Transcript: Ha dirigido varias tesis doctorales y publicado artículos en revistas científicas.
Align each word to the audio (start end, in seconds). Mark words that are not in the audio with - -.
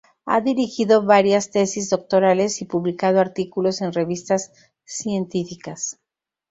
Ha 0.25 0.41
dirigido 0.41 1.05
varias 1.05 1.51
tesis 1.51 1.91
doctorales 1.91 2.59
y 2.63 2.65
publicado 2.65 3.19
artículos 3.19 3.81
en 3.81 3.93
revistas 3.93 4.51
científicas. 4.83 5.99